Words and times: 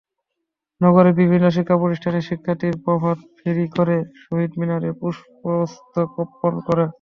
নগরের 0.81 1.13
বিভিন্ন 1.19 1.45
শিক্ষাপ্রতিষ্ঠানের 1.55 2.27
শিক্ষার্থীরা 2.29 2.83
প্রভাত 2.85 3.17
ফেরি 3.37 3.65
করে 3.77 3.95
শহীদ 4.21 4.51
মিনারে 4.59 4.89
পুষ্পস্তবক 4.99 6.09
অর্পণ 6.43 6.53
করে। 6.67 6.85